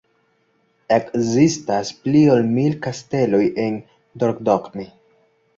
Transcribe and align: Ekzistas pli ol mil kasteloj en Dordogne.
Ekzistas 0.95 1.91
pli 2.05 2.23
ol 2.37 2.43
mil 2.55 2.79
kasteloj 2.87 3.45
en 3.67 3.79
Dordogne. 4.25 4.91